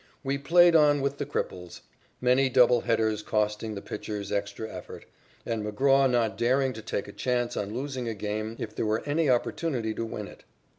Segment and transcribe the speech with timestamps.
[0.23, 1.81] We played on with the cripples,
[2.19, 5.05] many double headers costing the pitchers extra effort,
[5.45, 9.03] and McGraw not daring to take a chance on losing a game if there were
[9.05, 10.43] any opportunity to win it.